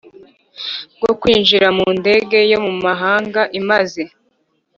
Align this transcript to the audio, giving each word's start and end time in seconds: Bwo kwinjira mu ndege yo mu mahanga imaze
Bwo 0.99 1.11
kwinjira 1.19 1.67
mu 1.77 1.87
ndege 1.99 2.37
yo 2.51 2.59
mu 2.65 2.73
mahanga 2.85 3.41
imaze 3.59 4.01